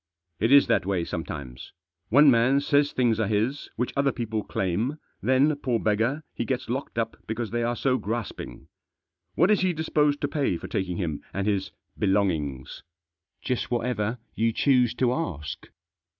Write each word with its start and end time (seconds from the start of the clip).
"It 0.39 0.51
is 0.51 0.65
that 0.65 0.83
way 0.87 1.05
sometimes. 1.05 1.73
One 2.09 2.31
man 2.31 2.59
says 2.59 2.91
things 2.91 3.19
are 3.19 3.27
his 3.27 3.69
which 3.75 3.93
other 3.95 4.11
people 4.11 4.43
claim; 4.43 4.97
then, 5.21 5.55
poor 5.57 5.79
beggar, 5.79 6.23
he 6.33 6.43
gets 6.43 6.69
locked 6.71 6.97
up 6.97 7.17
because 7.27 7.51
they 7.51 7.61
are 7.61 7.75
so 7.75 7.99
grasping. 7.99 8.67
What 9.35 9.51
is 9.51 9.59
he 9.61 9.73
disposed 9.73 10.19
to 10.21 10.27
pay 10.27 10.57
for 10.57 10.67
taking 10.67 10.97
him 10.97 11.21
and 11.35 11.45
his 11.45 11.71
belongings?"" 11.99 12.81
Just 13.45 13.69
whatever 13.69 14.17
you 14.33 14.51
choose 14.51 14.95
to 14.95 15.13
ask." 15.13 15.69